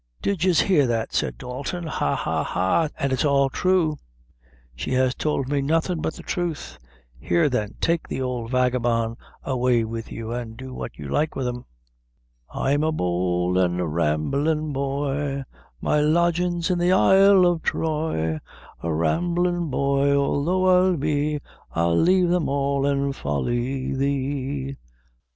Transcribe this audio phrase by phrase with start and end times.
[0.23, 3.99] "Did yez hear that?" said Dalton; "ha, ha, ha an' it's all thrue;
[4.75, 6.79] she has tould me nothing but the thruth
[7.19, 11.47] here, then, take the ould vagabond away with you, and do what you like with
[11.47, 11.65] him"
[12.51, 15.43] "'I am a bold and rambling boy,
[15.81, 18.39] My lodging's in the isle of Throy;
[18.81, 21.39] A rambling boy, although I be,
[21.75, 24.77] I'd lave them all an' folly thee.'